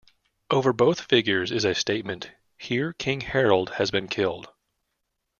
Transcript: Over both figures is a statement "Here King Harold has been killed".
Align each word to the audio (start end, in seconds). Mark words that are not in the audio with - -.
Over 0.49 0.73
both 0.73 1.01
figures 1.01 1.51
is 1.51 1.63
a 1.63 1.75
statement 1.75 2.31
"Here 2.57 2.91
King 2.91 3.21
Harold 3.21 3.69
has 3.75 3.91
been 3.91 4.07
killed". 4.07 4.49